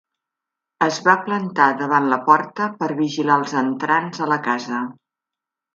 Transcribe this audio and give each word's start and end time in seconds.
Es 0.85 0.95
va 1.07 1.15
plantar 1.27 1.67
davant 1.83 2.09
la 2.15 2.19
porta 2.31 2.71
per 2.81 2.91
vigilar 3.05 3.39
els 3.43 3.57
entrants 3.65 4.25
a 4.27 4.33
la 4.35 4.43
casa. 4.51 4.83